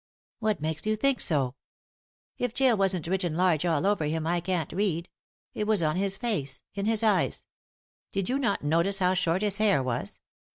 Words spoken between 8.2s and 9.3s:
you not notice how